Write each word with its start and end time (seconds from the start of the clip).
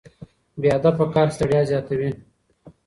بې 0.59 0.69
هدفه 0.75 1.05
کار 1.13 1.27
ستړیا 1.35 1.61
زیاتوي. 1.71 2.11